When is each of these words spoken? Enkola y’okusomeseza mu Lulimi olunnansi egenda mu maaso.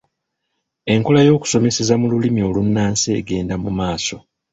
Enkola 0.93 1.19
y’okusomeseza 1.27 1.93
mu 2.01 2.05
Lulimi 2.11 2.41
olunnansi 2.49 3.07
egenda 3.19 3.55
mu 3.63 3.71
maaso. 3.77 4.15